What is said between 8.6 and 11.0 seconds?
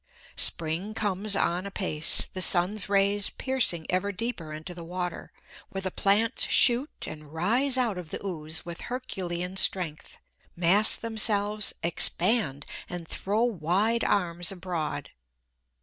with herculean strength, mass